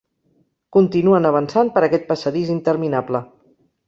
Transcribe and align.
Continuen 0.77 1.27
avançant 1.29 1.69
per 1.75 1.83
aquest 1.87 2.07
passadís 2.13 2.49
interminable. 2.55 3.23